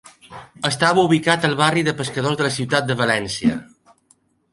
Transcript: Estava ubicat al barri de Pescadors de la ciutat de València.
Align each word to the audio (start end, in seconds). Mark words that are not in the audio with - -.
Estava 0.69 1.03
ubicat 1.09 1.45
al 1.49 1.53
barri 1.59 1.83
de 1.87 1.93
Pescadors 1.99 2.39
de 2.39 2.47
la 2.47 2.53
ciutat 2.57 2.87
de 2.89 2.97
València. 3.03 3.59